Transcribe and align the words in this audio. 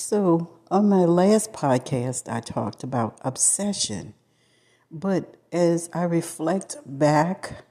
So, 0.00 0.48
on 0.70 0.88
my 0.88 1.04
last 1.04 1.52
podcast, 1.52 2.26
I 2.26 2.40
talked 2.40 2.82
about 2.82 3.18
obsession. 3.20 4.14
But 4.90 5.36
as 5.52 5.90
I 5.92 6.04
reflect 6.04 6.78
back, 6.86 7.64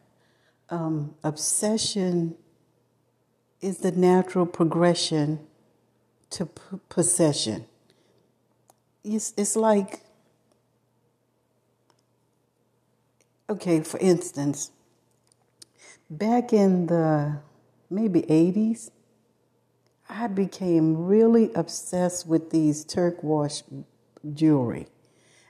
um, 0.69 1.15
obsession 1.23 2.35
is 3.61 3.79
the 3.79 3.91
natural 3.91 4.45
progression 4.45 5.39
to 6.29 6.45
p- 6.45 6.61
possession. 6.87 7.65
It's, 9.03 9.33
it's 9.35 9.55
like, 9.55 10.01
okay, 13.49 13.81
for 13.81 13.99
instance, 13.99 14.69
back 16.11 16.53
in 16.53 16.85
the 16.85 17.39
maybe 17.89 18.21
80s, 18.21 18.91
I 20.09 20.25
became 20.27 21.05
really 21.05 21.51
obsessed 21.53 22.27
with 22.27 22.49
these 22.49 22.83
turquoise 22.83 23.63
jewelry. 24.33 24.87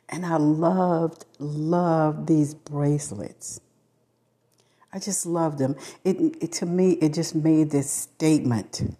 And 0.09 0.25
I 0.25 0.35
loved, 0.35 1.25
loved 1.39 2.27
these 2.27 2.53
bracelets. 2.53 3.61
I 4.91 4.99
just 4.99 5.25
loved 5.25 5.59
them. 5.59 5.75
It, 6.03 6.17
it, 6.41 6.51
to 6.53 6.65
me, 6.65 6.93
it 6.93 7.13
just 7.13 7.35
made 7.35 7.71
this 7.71 7.89
statement. 7.89 8.97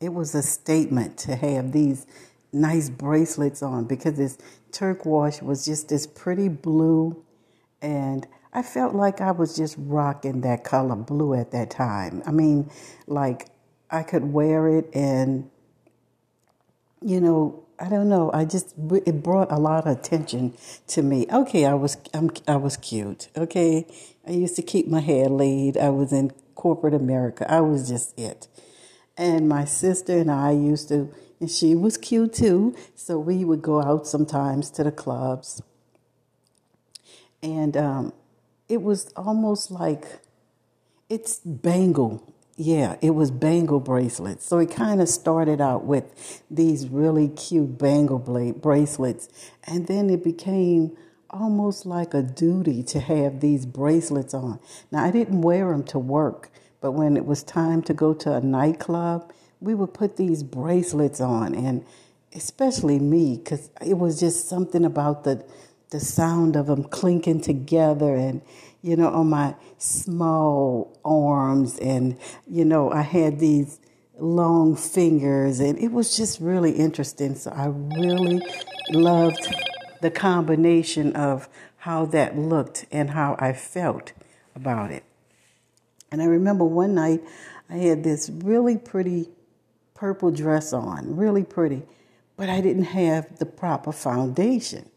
It 0.00 0.12
was 0.12 0.34
a 0.34 0.42
statement 0.42 1.18
to 1.18 1.36
have 1.36 1.72
these 1.72 2.06
nice 2.52 2.90
bracelets 2.90 3.62
on 3.62 3.84
because 3.84 4.16
this 4.16 4.38
turquoise 4.72 5.40
was 5.40 5.64
just 5.64 5.88
this 5.88 6.06
pretty 6.06 6.48
blue. 6.48 7.22
And 7.80 8.26
I 8.52 8.62
felt 8.62 8.94
like 8.94 9.20
I 9.20 9.30
was 9.30 9.54
just 9.56 9.76
rocking 9.78 10.40
that 10.40 10.64
color 10.64 10.96
blue 10.96 11.34
at 11.34 11.50
that 11.52 11.70
time. 11.70 12.22
I 12.26 12.30
mean, 12.30 12.70
like 13.06 13.48
I 13.94 14.02
could 14.02 14.32
wear 14.32 14.66
it 14.66 14.90
and, 14.92 15.48
you 17.00 17.20
know, 17.20 17.64
I 17.78 17.88
don't 17.88 18.08
know. 18.08 18.30
I 18.32 18.44
just 18.44 18.74
it 19.06 19.22
brought 19.22 19.52
a 19.52 19.58
lot 19.58 19.86
of 19.86 19.98
attention 19.98 20.54
to 20.88 21.02
me. 21.02 21.26
Okay, 21.32 21.64
I 21.64 21.74
was 21.74 21.96
I'm, 22.12 22.30
I 22.46 22.56
was 22.56 22.76
cute. 22.76 23.28
Okay, 23.36 23.86
I 24.26 24.32
used 24.32 24.56
to 24.56 24.62
keep 24.62 24.88
my 24.88 25.00
hair 25.00 25.28
laid. 25.28 25.76
I 25.76 25.90
was 25.90 26.12
in 26.12 26.32
corporate 26.54 26.94
America. 26.94 27.50
I 27.50 27.60
was 27.60 27.88
just 27.88 28.18
it. 28.18 28.48
And 29.16 29.48
my 29.48 29.64
sister 29.64 30.18
and 30.18 30.30
I 30.30 30.50
used 30.52 30.88
to, 30.88 31.12
and 31.40 31.50
she 31.50 31.74
was 31.74 31.96
cute 31.96 32.32
too. 32.32 32.74
So 32.94 33.18
we 33.18 33.44
would 33.44 33.62
go 33.62 33.82
out 33.82 34.06
sometimes 34.06 34.70
to 34.72 34.84
the 34.84 34.92
clubs, 34.92 35.62
and 37.42 37.76
um, 37.76 38.12
it 38.68 38.82
was 38.82 39.12
almost 39.16 39.70
like 39.70 40.20
it's 41.08 41.38
bangle 41.38 42.33
yeah, 42.56 42.96
it 43.02 43.10
was 43.10 43.30
bangle 43.30 43.80
bracelets. 43.80 44.46
So 44.46 44.58
it 44.58 44.70
kind 44.70 45.00
of 45.00 45.08
started 45.08 45.60
out 45.60 45.84
with 45.84 46.42
these 46.50 46.88
really 46.88 47.28
cute 47.28 47.78
bangle 47.78 48.18
bracelets, 48.18 49.28
and 49.64 49.86
then 49.86 50.10
it 50.10 50.22
became 50.22 50.96
almost 51.30 51.84
like 51.84 52.14
a 52.14 52.22
duty 52.22 52.82
to 52.84 53.00
have 53.00 53.40
these 53.40 53.66
bracelets 53.66 54.34
on. 54.34 54.60
Now, 54.92 55.04
I 55.04 55.10
didn't 55.10 55.42
wear 55.42 55.70
them 55.72 55.82
to 55.84 55.98
work, 55.98 56.50
but 56.80 56.92
when 56.92 57.16
it 57.16 57.26
was 57.26 57.42
time 57.42 57.82
to 57.82 57.94
go 57.94 58.14
to 58.14 58.34
a 58.34 58.40
nightclub, 58.40 59.32
we 59.60 59.74
would 59.74 59.92
put 59.92 60.16
these 60.16 60.44
bracelets 60.44 61.20
on, 61.20 61.54
and 61.54 61.84
especially 62.34 63.00
me, 63.00 63.36
because 63.36 63.70
it 63.84 63.98
was 63.98 64.20
just 64.20 64.48
something 64.48 64.84
about 64.84 65.24
the 65.24 65.44
the 65.90 66.00
sound 66.00 66.56
of 66.56 66.66
them 66.66 66.82
clinking 66.82 67.40
together 67.40 68.16
and 68.16 68.42
you 68.84 68.96
know, 68.96 69.08
on 69.08 69.30
my 69.30 69.54
small 69.78 70.94
arms. 71.06 71.78
And, 71.78 72.18
you 72.46 72.66
know, 72.66 72.92
I 72.92 73.00
had 73.00 73.40
these 73.40 73.80
long 74.18 74.76
fingers, 74.76 75.58
and 75.58 75.78
it 75.78 75.90
was 75.90 76.14
just 76.14 76.38
really 76.38 76.72
interesting. 76.72 77.34
So 77.34 77.50
I 77.50 77.68
really 77.68 78.42
loved 78.90 79.48
the 80.02 80.10
combination 80.10 81.16
of 81.16 81.48
how 81.78 82.04
that 82.06 82.36
looked 82.36 82.84
and 82.92 83.10
how 83.10 83.36
I 83.38 83.54
felt 83.54 84.12
about 84.54 84.90
it. 84.90 85.04
And 86.12 86.20
I 86.20 86.26
remember 86.26 86.64
one 86.64 86.94
night 86.94 87.22
I 87.70 87.76
had 87.76 88.04
this 88.04 88.28
really 88.28 88.76
pretty 88.76 89.30
purple 89.94 90.30
dress 90.30 90.74
on, 90.74 91.16
really 91.16 91.42
pretty, 91.42 91.84
but 92.36 92.50
I 92.50 92.60
didn't 92.60 92.84
have 92.84 93.38
the 93.38 93.46
proper 93.46 93.92
foundation 93.92 94.90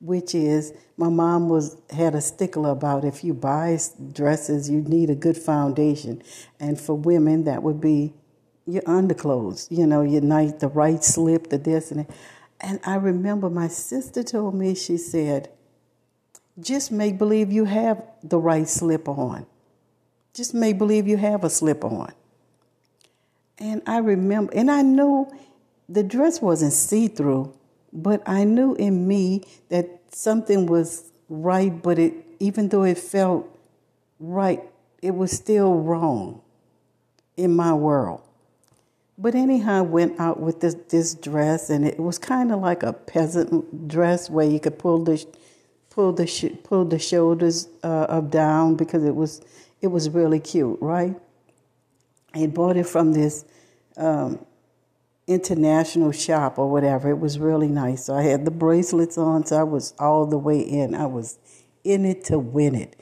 which 0.00 0.34
is 0.34 0.72
my 0.96 1.08
mom 1.08 1.48
was 1.48 1.76
had 1.90 2.14
a 2.14 2.20
stickler 2.20 2.70
about 2.70 3.04
if 3.04 3.24
you 3.24 3.34
buy 3.34 3.78
dresses 4.12 4.70
you 4.70 4.80
need 4.82 5.10
a 5.10 5.14
good 5.14 5.36
foundation. 5.36 6.22
And 6.60 6.80
for 6.80 6.94
women 6.94 7.44
that 7.44 7.62
would 7.62 7.80
be 7.80 8.14
your 8.66 8.82
underclothes 8.86 9.66
you 9.70 9.86
know 9.86 10.02
your 10.02 10.20
night 10.20 10.60
the 10.60 10.68
right 10.68 11.02
slip 11.02 11.48
the 11.48 11.56
this 11.56 11.90
and 11.90 12.00
that. 12.00 12.10
and 12.60 12.78
i 12.84 12.96
remember 12.96 13.48
my 13.48 13.66
sister 13.66 14.22
told 14.22 14.54
me 14.54 14.74
she 14.74 14.98
said 14.98 15.48
just 16.60 16.90
make 16.90 17.18
believe 17.18 17.52
you 17.52 17.64
have 17.66 18.02
the 18.22 18.38
right 18.38 18.68
slip 18.68 19.08
on. 19.08 19.46
Just 20.34 20.54
make 20.54 20.76
believe 20.78 21.06
you 21.06 21.16
have 21.16 21.44
a 21.44 21.50
slip 21.50 21.84
on. 21.84 22.12
And 23.58 23.82
i 23.86 23.98
remember 23.98 24.52
and 24.54 24.70
i 24.70 24.82
know 24.82 25.32
the 25.88 26.04
dress 26.04 26.40
wasn't 26.40 26.72
see-through 26.72 27.57
but 27.92 28.22
I 28.26 28.44
knew 28.44 28.74
in 28.74 29.06
me 29.06 29.44
that 29.68 29.88
something 30.10 30.66
was 30.66 31.10
right, 31.28 31.82
but 31.82 31.98
it 31.98 32.14
even 32.40 32.68
though 32.68 32.84
it 32.84 32.98
felt 32.98 33.48
right, 34.20 34.62
it 35.02 35.14
was 35.14 35.32
still 35.32 35.74
wrong 35.74 36.40
in 37.36 37.54
my 37.54 37.72
world. 37.72 38.20
But 39.16 39.34
anyhow, 39.34 39.78
I 39.78 39.80
went 39.82 40.20
out 40.20 40.38
with 40.38 40.60
this, 40.60 40.74
this 40.88 41.14
dress, 41.14 41.70
and 41.70 41.84
it 41.84 41.98
was 41.98 42.18
kind 42.18 42.52
of 42.52 42.60
like 42.60 42.84
a 42.84 42.92
peasant 42.92 43.88
dress 43.88 44.30
where 44.30 44.46
you 44.46 44.60
could 44.60 44.78
pull 44.78 45.02
the 45.02 45.24
pull 45.90 46.12
the 46.12 46.58
pull 46.62 46.84
the 46.84 46.98
shoulders 46.98 47.68
uh, 47.82 48.06
up 48.08 48.30
down 48.30 48.76
because 48.76 49.02
it 49.02 49.14
was 49.14 49.40
it 49.80 49.88
was 49.88 50.08
really 50.10 50.38
cute, 50.38 50.78
right? 50.80 51.16
I 52.34 52.46
bought 52.46 52.76
it 52.76 52.86
from 52.86 53.12
this 53.12 53.44
um, 53.96 54.44
international 55.28 56.10
shop 56.10 56.58
or 56.58 56.68
whatever. 56.68 57.10
It 57.10 57.18
was 57.18 57.38
really 57.38 57.68
nice. 57.68 58.06
So 58.06 58.14
I 58.14 58.22
had 58.22 58.44
the 58.44 58.50
bracelets 58.50 59.18
on, 59.18 59.44
so 59.46 59.60
I 59.60 59.62
was 59.62 59.94
all 59.98 60.26
the 60.26 60.38
way 60.38 60.58
in. 60.58 60.94
I 60.94 61.06
was 61.06 61.38
in 61.84 62.04
it 62.04 62.24
to 62.24 62.38
win 62.38 62.74
it. 62.74 62.98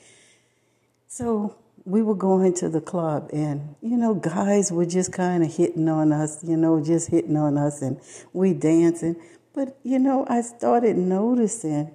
So 1.07 1.55
we 1.85 2.03
were 2.03 2.15
going 2.15 2.53
to 2.55 2.69
the 2.69 2.81
club, 2.81 3.29
and 3.31 3.75
you 3.81 3.95
know, 3.95 4.13
guys 4.13 4.71
were 4.71 4.85
just 4.85 5.13
kind 5.13 5.43
of 5.43 5.55
hitting 5.55 5.87
on 5.87 6.11
us, 6.11 6.43
you 6.43 6.57
know, 6.57 6.83
just 6.83 7.09
hitting 7.09 7.37
on 7.37 7.57
us, 7.57 7.81
and 7.81 7.99
we 8.33 8.53
dancing. 8.53 9.15
But 9.53 9.77
you 9.83 9.97
know, 9.97 10.25
I 10.29 10.41
started 10.41 10.97
noticing 10.97 11.91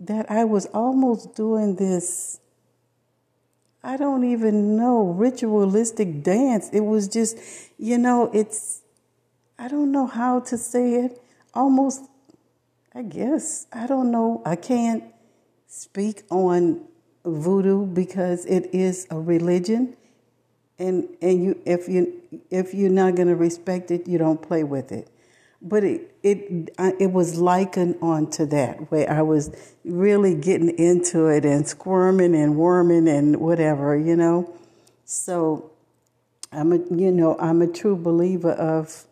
that 0.00 0.30
I 0.30 0.44
was 0.44 0.66
almost 0.66 1.34
doing 1.36 1.76
this. 1.76 2.40
I 3.84 3.96
don't 3.96 4.24
even 4.24 4.76
know 4.76 5.12
ritualistic 5.12 6.24
dance. 6.24 6.68
It 6.72 6.80
was 6.80 7.06
just, 7.06 7.38
you 7.78 7.98
know, 7.98 8.30
it's 8.34 8.82
I 9.58 9.68
don't 9.68 9.90
know 9.90 10.06
how 10.06 10.40
to 10.40 10.58
say 10.58 10.94
it. 10.94 11.22
Almost, 11.54 12.04
I 12.94 13.02
guess, 13.02 13.66
I 13.72 13.86
don't 13.86 14.10
know. 14.10 14.42
I 14.44 14.56
can't 14.56 15.04
speak 15.66 16.22
on 16.30 16.86
voodoo 17.24 17.86
because 17.86 18.44
it 18.44 18.70
is 18.74 19.06
a 19.10 19.18
religion. 19.18 19.96
And, 20.78 21.08
and 21.22 21.42
you, 21.42 21.62
if 21.64 21.88
you 21.88 22.20
if 22.50 22.74
you're 22.74 22.90
not 22.90 23.14
going 23.14 23.28
to 23.28 23.34
respect 23.34 23.90
it, 23.90 24.06
you 24.06 24.18
don't 24.18 24.40
play 24.40 24.62
with 24.62 24.92
it. 24.92 25.08
But 25.62 25.84
it 25.84 26.14
it 26.22 26.70
it 27.00 27.12
was 27.12 27.38
likened 27.38 27.96
onto 28.02 28.44
that, 28.46 28.90
where 28.90 29.10
I 29.10 29.22
was 29.22 29.56
really 29.84 30.34
getting 30.34 30.68
into 30.78 31.28
it 31.28 31.46
and 31.46 31.66
squirming 31.66 32.34
and 32.34 32.56
worming 32.56 33.08
and 33.08 33.40
whatever, 33.40 33.96
you 33.96 34.16
know. 34.16 34.54
So 35.06 35.70
I'm 36.52 36.72
a 36.72 36.76
you 36.94 37.10
know 37.10 37.38
I'm 37.38 37.62
a 37.62 37.66
true 37.66 37.96
believer 37.96 38.52
of 38.52 39.06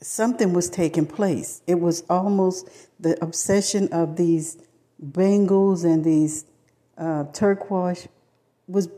something 0.00 0.52
was 0.52 0.68
taking 0.68 1.06
place. 1.06 1.62
It 1.66 1.80
was 1.80 2.04
almost 2.08 2.68
the 2.98 3.22
obsession 3.22 3.88
of 3.92 4.16
these 4.16 4.58
bangles 4.98 5.84
and 5.84 6.04
these 6.04 6.44
uh, 6.96 7.24
turquoise 7.32 8.08
was 8.66 8.88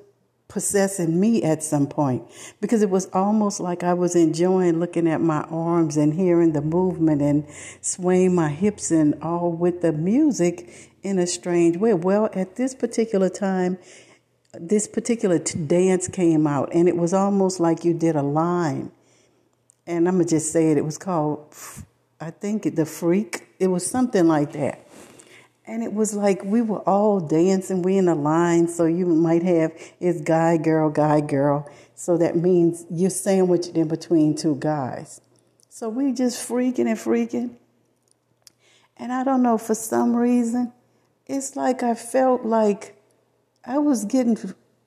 possessing 0.49 1.19
me 1.19 1.43
at 1.43 1.63
some 1.63 1.87
point 1.87 2.23
because 2.61 2.81
it 2.81 2.91
was 2.91 3.09
almost 3.13 3.59
like 3.59 3.83
I 3.83 3.95
was 3.95 4.15
enjoying 4.15 4.79
looking 4.79 5.09
at 5.09 5.21
my 5.21 5.41
arms 5.51 5.97
and 5.97 6.15
hearing 6.15 6.53
the 6.53 6.61
movement 6.61 7.21
and 7.21 7.47
swaying 7.81 8.35
my 8.35 8.49
hips 8.49 8.91
and 8.91 9.21
all 9.23 9.51
with 9.51 9.83
the 9.83 9.93
music 9.93 10.93
in 11.03 11.19
a 11.19 11.27
strange 11.27 11.77
way. 11.77 11.95
Well, 11.95 12.31
at 12.33 12.57
this 12.57 12.75
particular 12.75 13.29
time, 13.29 13.79
this 14.55 14.87
particular 14.87 15.39
t- 15.39 15.59
dance 15.59 16.09
came 16.09 16.47
out 16.47 16.71
and 16.73 16.89
it 16.89 16.97
was 16.97 17.13
almost 17.13 17.59
like 17.59 17.85
you 17.85 17.93
did 17.93 18.17
a 18.17 18.23
line 18.23 18.93
and 19.87 20.09
I'm 20.09 20.15
gonna 20.15 20.25
just 20.25 20.53
say 20.53 20.71
it. 20.71 20.79
It 20.79 20.85
was 20.85 20.99
called, 20.99 21.55
I 22.21 22.31
think, 22.31 22.75
the 22.75 22.87
Freak. 22.87 23.47
It 23.59 23.69
was 23.69 23.87
something 23.87 24.27
like 24.27 24.53
that. 24.53 24.87
And 25.67 25.83
it 25.83 25.93
was 25.93 26.15
like 26.15 26.45
we 26.45 26.63
were 26.63 26.81
all 26.81 27.21
dancing. 27.21 27.83
We 27.83 27.99
in 27.99 28.09
a 28.09 28.15
line, 28.15 28.69
so 28.69 28.85
you 28.85 29.07
might 29.07 29.43
have 29.43 29.73
it's 30.01 30.21
guy, 30.21 30.57
girl, 30.57 30.91
guy, 30.91 31.21
girl. 31.21 31.69
So 31.95 32.17
that 32.19 32.37
means 32.37 32.85
you're 32.91 33.11
sandwiched 33.11 33.71
in 33.71 33.89
between 33.89 34.37
two 34.37 34.57
guys. 34.57 35.21
So 35.69 35.89
we 35.89 36.13
just 36.13 36.49
freaking 36.49 36.87
and 36.87 36.99
freaking. 36.99 37.57
And 38.97 39.13
I 39.13 39.25
don't 39.25 39.43
know, 39.43 39.59
for 39.59 39.75
some 39.75 40.17
reason, 40.17 40.73
it's 41.27 41.57
like 41.57 41.83
I 41.83 41.95
felt 41.95 42.45
like 42.45 42.97
I 43.65 43.79
was 43.79 44.05
getting 44.05 44.39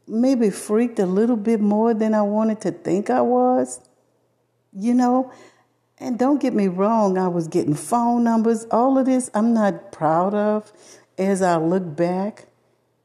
maybe 0.07 0.49
freaked 0.49 0.99
a 0.99 1.05
little 1.05 1.35
bit 1.35 1.59
more 1.59 1.93
than 1.93 2.13
I 2.13 2.23
wanted 2.23 2.61
to 2.61 2.71
think 2.71 3.09
I 3.09 3.21
was. 3.21 3.81
You 4.71 4.93
know, 4.93 5.31
and 5.99 6.17
don't 6.17 6.41
get 6.41 6.53
me 6.53 6.67
wrong, 6.67 7.17
I 7.17 7.27
was 7.27 7.47
getting 7.47 7.73
phone 7.73 8.23
numbers. 8.23 8.65
All 8.71 8.97
of 8.97 9.05
this 9.05 9.29
I'm 9.33 9.53
not 9.53 9.91
proud 9.91 10.33
of 10.33 10.71
as 11.17 11.41
I 11.41 11.57
look 11.57 11.95
back. 11.95 12.45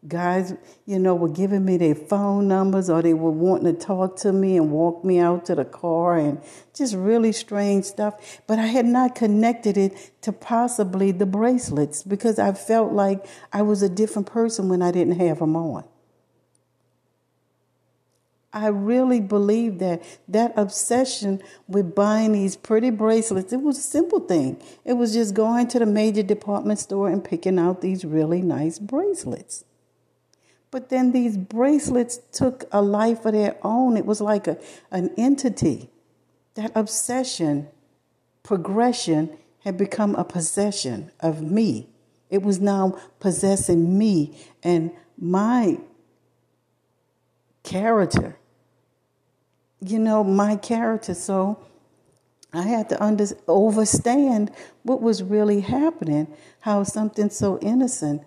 Guys, 0.06 0.52
you 0.84 0.98
know, 0.98 1.14
were 1.14 1.30
giving 1.30 1.64
me 1.64 1.78
their 1.78 1.94
phone 1.94 2.46
numbers 2.46 2.90
or 2.90 3.00
they 3.00 3.14
were 3.14 3.30
wanting 3.30 3.74
to 3.74 3.86
talk 3.86 4.16
to 4.16 4.34
me 4.34 4.58
and 4.58 4.70
walk 4.70 5.02
me 5.02 5.18
out 5.18 5.46
to 5.46 5.54
the 5.54 5.64
car 5.64 6.18
and 6.18 6.42
just 6.74 6.94
really 6.94 7.32
strange 7.32 7.86
stuff. 7.86 8.42
But 8.46 8.58
I 8.58 8.66
had 8.66 8.84
not 8.84 9.14
connected 9.14 9.78
it 9.78 10.12
to 10.20 10.30
possibly 10.30 11.10
the 11.10 11.24
bracelets 11.24 12.02
because 12.02 12.38
I 12.38 12.52
felt 12.52 12.92
like 12.92 13.24
I 13.50 13.62
was 13.62 13.82
a 13.82 13.88
different 13.88 14.30
person 14.30 14.68
when 14.68 14.82
I 14.82 14.90
didn't 14.90 15.18
have 15.18 15.38
them 15.38 15.56
on. 15.56 15.84
I 18.54 18.68
really 18.68 19.20
believe 19.20 19.80
that 19.80 20.04
that 20.28 20.52
obsession 20.56 21.42
with 21.66 21.92
buying 21.92 22.32
these 22.32 22.54
pretty 22.54 22.90
bracelets, 22.90 23.52
it 23.52 23.60
was 23.60 23.76
a 23.78 23.82
simple 23.82 24.20
thing. 24.20 24.62
It 24.84 24.92
was 24.92 25.12
just 25.12 25.34
going 25.34 25.66
to 25.68 25.80
the 25.80 25.86
major 25.86 26.22
department 26.22 26.78
store 26.78 27.08
and 27.08 27.22
picking 27.22 27.58
out 27.58 27.80
these 27.80 28.04
really 28.04 28.42
nice 28.42 28.78
bracelets. 28.78 29.64
But 30.70 30.88
then 30.88 31.10
these 31.10 31.36
bracelets 31.36 32.20
took 32.30 32.64
a 32.70 32.80
life 32.80 33.24
of 33.24 33.32
their 33.32 33.56
own. 33.62 33.96
It 33.96 34.06
was 34.06 34.20
like 34.20 34.46
a, 34.46 34.56
an 34.92 35.10
entity. 35.16 35.90
That 36.54 36.70
obsession, 36.76 37.66
progression, 38.44 39.36
had 39.64 39.76
become 39.76 40.14
a 40.14 40.24
possession 40.24 41.10
of 41.18 41.42
me. 41.42 41.88
It 42.30 42.42
was 42.42 42.60
now 42.60 43.00
possessing 43.18 43.98
me 43.98 44.38
and 44.62 44.92
my 45.18 45.78
character 47.64 48.36
you 49.80 49.98
know, 49.98 50.24
my 50.24 50.56
character. 50.56 51.14
So 51.14 51.58
I 52.52 52.62
had 52.62 52.88
to 52.90 53.02
under, 53.02 53.26
understand 53.48 54.50
what 54.82 55.02
was 55.02 55.22
really 55.22 55.60
happening, 55.60 56.28
how 56.60 56.84
something 56.84 57.30
so 57.30 57.58
innocent 57.58 58.22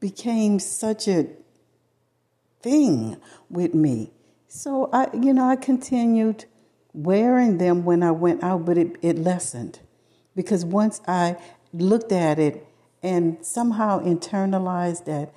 became 0.00 0.58
such 0.58 1.06
a 1.06 1.26
thing 2.62 3.16
with 3.48 3.74
me. 3.74 4.10
So 4.48 4.88
I, 4.92 5.08
you 5.14 5.32
know, 5.32 5.44
I 5.44 5.56
continued 5.56 6.46
wearing 6.92 7.58
them 7.58 7.84
when 7.84 8.02
I 8.02 8.10
went 8.10 8.42
out, 8.42 8.64
but 8.64 8.76
it, 8.78 8.96
it 9.02 9.18
lessened 9.18 9.78
because 10.34 10.64
once 10.64 11.00
I 11.06 11.36
looked 11.72 12.12
at 12.12 12.38
it 12.38 12.66
and 13.02 13.44
somehow 13.44 14.02
internalized 14.02 15.04
that 15.04 15.32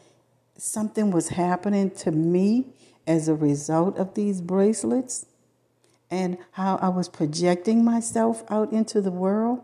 something 0.57 1.11
was 1.11 1.29
happening 1.29 1.91
to 1.91 2.11
me 2.11 2.73
as 3.05 3.27
a 3.27 3.35
result 3.35 3.97
of 3.97 4.13
these 4.13 4.41
bracelets, 4.41 5.25
and 6.13 6.37
how 6.51 6.75
I 6.75 6.89
was 6.89 7.09
projecting 7.09 7.83
myself 7.83 8.43
out 8.47 8.71
into 8.71 9.01
the 9.01 9.09
world, 9.09 9.63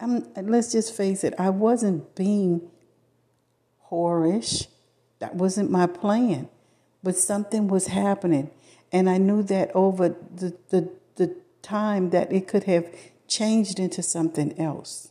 I'm, 0.00 0.26
let's 0.34 0.72
just 0.72 0.92
face 0.92 1.22
it, 1.22 1.34
I 1.38 1.50
wasn't 1.50 2.16
being 2.16 2.68
whorish. 3.88 4.66
That 5.20 5.36
wasn't 5.36 5.70
my 5.70 5.86
plan. 5.86 6.48
But 7.04 7.16
something 7.16 7.68
was 7.68 7.86
happening. 7.86 8.50
And 8.90 9.08
I 9.08 9.18
knew 9.18 9.44
that 9.44 9.70
over 9.72 10.08
the, 10.08 10.56
the, 10.70 10.90
the 11.14 11.36
time 11.62 12.10
that 12.10 12.32
it 12.32 12.48
could 12.48 12.64
have 12.64 12.92
changed 13.28 13.78
into 13.78 14.02
something 14.02 14.58
else. 14.58 15.10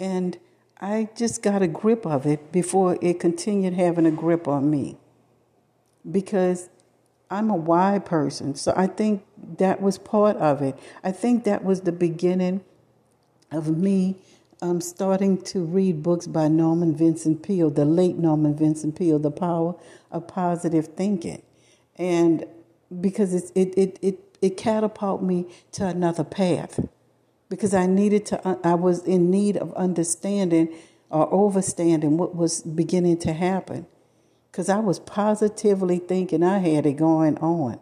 And 0.00 0.38
I 0.80 1.10
just 1.14 1.42
got 1.42 1.60
a 1.60 1.68
grip 1.68 2.06
of 2.06 2.24
it 2.24 2.50
before 2.50 2.96
it 3.02 3.20
continued 3.20 3.74
having 3.74 4.06
a 4.06 4.10
grip 4.10 4.48
on 4.48 4.70
me. 4.70 4.96
Because 6.10 6.70
I'm 7.32 7.48
a 7.48 7.56
why 7.56 7.98
person. 7.98 8.54
So 8.54 8.74
I 8.76 8.86
think 8.86 9.24
that 9.56 9.80
was 9.80 9.96
part 9.96 10.36
of 10.36 10.60
it. 10.60 10.78
I 11.02 11.12
think 11.12 11.44
that 11.44 11.64
was 11.64 11.80
the 11.80 11.92
beginning 11.92 12.62
of 13.50 13.76
me 13.76 14.18
um, 14.60 14.82
starting 14.82 15.40
to 15.42 15.60
read 15.64 16.02
books 16.02 16.26
by 16.26 16.48
Norman 16.48 16.94
Vincent 16.94 17.42
Peale, 17.42 17.70
the 17.70 17.86
late 17.86 18.16
Norman 18.16 18.54
Vincent 18.54 18.96
Peale, 18.96 19.18
The 19.18 19.30
Power 19.30 19.74
of 20.10 20.28
Positive 20.28 20.88
Thinking. 20.88 21.42
And 21.96 22.44
because 23.00 23.32
it, 23.32 23.50
it, 23.54 23.78
it, 23.78 23.98
it, 24.02 24.38
it 24.42 24.56
catapulted 24.58 25.26
me 25.26 25.46
to 25.72 25.86
another 25.86 26.24
path. 26.24 26.86
Because 27.48 27.72
I 27.72 27.86
needed 27.86 28.26
to, 28.26 28.58
I 28.62 28.74
was 28.74 29.02
in 29.04 29.30
need 29.30 29.56
of 29.56 29.72
understanding 29.74 30.68
or 31.10 31.30
overstanding 31.30 32.12
what 32.12 32.36
was 32.36 32.62
beginning 32.62 33.18
to 33.18 33.32
happen 33.32 33.86
because 34.52 34.68
I 34.68 34.80
was 34.80 35.00
positively 35.00 35.98
thinking 35.98 36.42
I 36.42 36.58
had 36.58 36.84
it 36.84 36.92
going 36.92 37.38
on. 37.38 37.80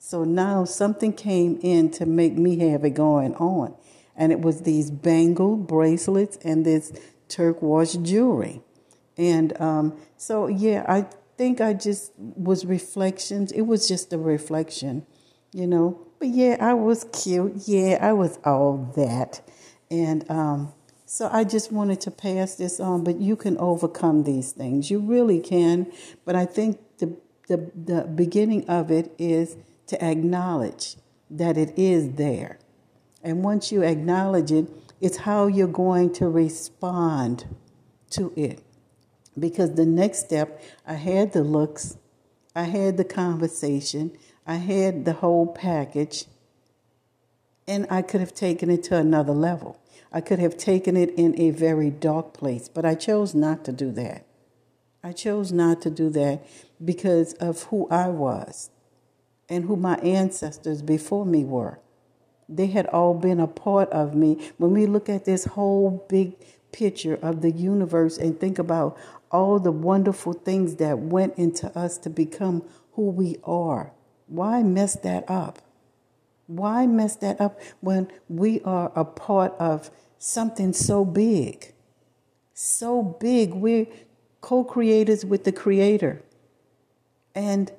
So 0.00 0.24
now 0.24 0.64
something 0.64 1.12
came 1.12 1.60
in 1.62 1.90
to 1.92 2.04
make 2.04 2.34
me 2.34 2.58
have 2.70 2.84
it 2.84 2.90
going 2.90 3.36
on. 3.36 3.76
And 4.16 4.32
it 4.32 4.40
was 4.40 4.62
these 4.62 4.90
bangle 4.90 5.56
bracelets 5.56 6.36
and 6.42 6.66
this 6.66 6.92
turquoise 7.28 7.96
jewelry. 7.96 8.60
And 9.16 9.58
um, 9.60 9.96
so, 10.16 10.48
yeah, 10.48 10.84
I 10.88 11.06
think 11.38 11.60
I 11.60 11.74
just 11.74 12.12
was 12.18 12.64
reflections. 12.66 13.52
It 13.52 13.62
was 13.62 13.86
just 13.86 14.12
a 14.12 14.18
reflection, 14.18 15.06
you 15.52 15.68
know. 15.68 16.00
But 16.18 16.28
yeah, 16.28 16.56
I 16.60 16.74
was 16.74 17.06
cute. 17.12 17.52
Yeah, 17.66 17.98
I 18.00 18.14
was 18.14 18.40
all 18.44 18.92
that. 18.96 19.42
And 19.90 20.28
um, 20.28 20.72
so 21.12 21.28
I 21.32 21.42
just 21.42 21.72
wanted 21.72 22.00
to 22.02 22.12
pass 22.12 22.54
this 22.54 22.78
on, 22.78 23.02
but 23.02 23.20
you 23.20 23.34
can 23.34 23.58
overcome 23.58 24.22
these 24.22 24.52
things. 24.52 24.92
You 24.92 25.00
really 25.00 25.40
can. 25.40 25.90
But 26.24 26.36
I 26.36 26.46
think 26.46 26.78
the, 26.98 27.16
the, 27.48 27.72
the 27.74 28.02
beginning 28.02 28.64
of 28.68 28.92
it 28.92 29.12
is 29.18 29.56
to 29.88 30.00
acknowledge 30.00 30.94
that 31.28 31.58
it 31.58 31.76
is 31.76 32.12
there. 32.12 32.60
And 33.24 33.42
once 33.42 33.72
you 33.72 33.82
acknowledge 33.82 34.52
it, 34.52 34.68
it's 35.00 35.16
how 35.16 35.48
you're 35.48 35.66
going 35.66 36.12
to 36.12 36.28
respond 36.28 37.56
to 38.10 38.32
it. 38.36 38.62
Because 39.36 39.74
the 39.74 39.86
next 39.86 40.20
step, 40.20 40.62
I 40.86 40.94
had 40.94 41.32
the 41.32 41.42
looks, 41.42 41.98
I 42.54 42.62
had 42.62 42.96
the 42.96 43.04
conversation, 43.04 44.16
I 44.46 44.54
had 44.54 45.04
the 45.06 45.14
whole 45.14 45.48
package, 45.48 46.26
and 47.66 47.88
I 47.90 48.02
could 48.02 48.20
have 48.20 48.32
taken 48.32 48.70
it 48.70 48.84
to 48.84 48.96
another 48.96 49.32
level. 49.32 49.80
I 50.12 50.20
could 50.20 50.38
have 50.38 50.56
taken 50.56 50.96
it 50.96 51.10
in 51.16 51.38
a 51.40 51.50
very 51.50 51.90
dark 51.90 52.32
place, 52.32 52.68
but 52.68 52.84
I 52.84 52.94
chose 52.94 53.34
not 53.34 53.64
to 53.64 53.72
do 53.72 53.92
that. 53.92 54.26
I 55.02 55.12
chose 55.12 55.52
not 55.52 55.80
to 55.82 55.90
do 55.90 56.10
that 56.10 56.44
because 56.84 57.32
of 57.34 57.64
who 57.64 57.88
I 57.88 58.08
was 58.08 58.70
and 59.48 59.64
who 59.64 59.76
my 59.76 59.96
ancestors 59.96 60.82
before 60.82 61.24
me 61.24 61.44
were. 61.44 61.78
They 62.48 62.66
had 62.66 62.86
all 62.86 63.14
been 63.14 63.40
a 63.40 63.46
part 63.46 63.88
of 63.90 64.14
me. 64.14 64.50
When 64.58 64.72
we 64.72 64.86
look 64.86 65.08
at 65.08 65.24
this 65.24 65.44
whole 65.44 66.04
big 66.08 66.34
picture 66.72 67.18
of 67.22 67.42
the 67.42 67.50
universe 67.50 68.18
and 68.18 68.38
think 68.38 68.58
about 68.58 68.98
all 69.30 69.58
the 69.60 69.72
wonderful 69.72 70.32
things 70.32 70.76
that 70.76 70.98
went 70.98 71.38
into 71.38 71.76
us 71.78 71.96
to 71.98 72.10
become 72.10 72.64
who 72.92 73.10
we 73.10 73.36
are, 73.44 73.92
why 74.26 74.62
mess 74.62 74.96
that 74.96 75.24
up? 75.30 75.60
Why 76.50 76.84
mess 76.84 77.14
that 77.16 77.40
up 77.40 77.60
when 77.80 78.10
we 78.28 78.60
are 78.62 78.90
a 78.96 79.04
part 79.04 79.54
of 79.60 79.88
something 80.18 80.72
so 80.72 81.04
big? 81.04 81.72
So 82.54 83.04
big. 83.04 83.54
We're 83.54 83.86
co 84.40 84.64
creators 84.64 85.24
with 85.24 85.44
the 85.44 85.52
Creator. 85.52 86.22
And 87.36 87.70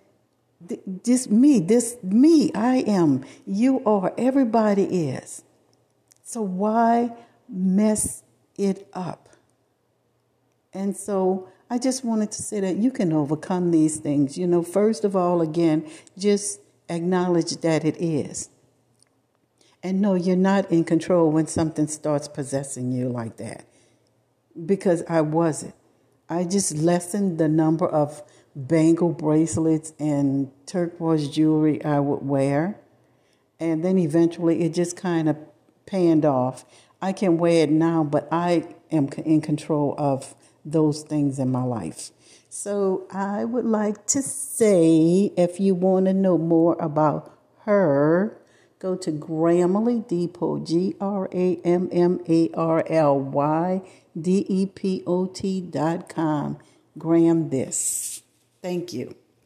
th- 0.66 0.80
this 0.86 1.30
me, 1.30 1.60
this 1.60 1.98
me, 2.02 2.50
I 2.54 2.78
am, 2.78 3.26
you 3.46 3.84
are, 3.86 4.14
everybody 4.18 4.84
is. 5.10 5.44
So 6.24 6.42
why 6.42 7.12
mess 7.50 8.24
it 8.58 8.88
up? 8.94 9.28
And 10.74 10.96
so 10.96 11.50
I 11.70 11.78
just 11.78 12.06
wanted 12.06 12.32
to 12.32 12.42
say 12.42 12.62
that 12.62 12.78
you 12.78 12.90
can 12.90 13.12
overcome 13.12 13.72
these 13.72 13.98
things. 13.98 14.38
You 14.38 14.48
know, 14.48 14.64
first 14.64 15.04
of 15.04 15.14
all, 15.14 15.42
again, 15.42 15.92
just 16.18 16.62
acknowledge 16.88 17.58
that 17.58 17.84
it 17.84 17.98
is. 18.02 18.48
And 19.84 20.02
no, 20.02 20.14
you're 20.14 20.36
not 20.36 20.72
in 20.72 20.84
control 20.84 21.32
when 21.32 21.48
something 21.48 21.88
starts 21.88 22.28
possessing 22.28 22.92
you 22.92 23.10
like 23.10 23.38
that. 23.38 23.66
Because 24.66 25.04
I 25.08 25.22
wasn't. 25.22 25.74
I 26.30 26.44
just 26.44 26.76
lessened 26.76 27.38
the 27.38 27.48
number 27.48 27.88
of 27.88 28.22
bangle 28.56 29.12
bracelets 29.12 29.94
and 30.00 30.52
turquoise 30.66 31.30
jewelry 31.30 31.84
I 31.84 32.00
would 32.00 32.22
wear. 32.22 32.80
And 33.60 33.84
then 33.84 33.98
eventually 33.98 34.62
it 34.62 34.74
just 34.74 34.96
kind 34.96 35.30
of 35.30 35.38
panned 35.86 36.26
off. 36.26 36.66
I 37.02 37.14
can 37.14 37.38
wear 37.38 37.64
it 37.64 37.72
now, 37.72 38.04
but 38.04 38.28
I 38.32 38.76
am 38.92 39.10
in 39.26 39.42
control 39.42 39.96
of 39.98 40.36
those 40.64 41.02
things 41.02 41.40
in 41.40 41.52
my 41.52 41.64
life. 41.64 42.12
So 42.50 43.08
I 43.12 43.46
would 43.46 43.66
like 43.66 44.06
to 44.08 44.22
say 44.22 45.32
if 45.38 45.60
you 45.60 45.74
want 45.74 46.06
to 46.06 46.14
know 46.14 46.38
more 46.38 46.76
about 46.80 47.38
her, 47.66 48.41
go 48.82 48.96
to 48.96 49.12
Grammarly 49.12 50.06
Depot, 50.08 50.60
G 50.60 50.96
R 51.00 51.30
A 51.32 51.58
M 51.64 51.88
M 51.92 52.20
A 52.28 52.50
R 52.54 52.84
L 52.90 53.20
Y 53.20 53.82
D 54.20 54.46
E 54.50 54.66
P 54.66 55.04
O 55.06 55.28
T 55.28 55.62
dot 55.62 56.10
com. 56.10 56.58
Gram 56.98 57.50
this. 57.50 58.24
Thank 58.62 58.92
you. 58.92 59.21